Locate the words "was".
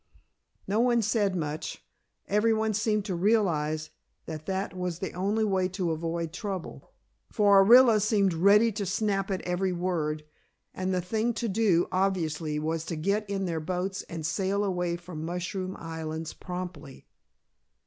4.75-4.97, 12.57-12.83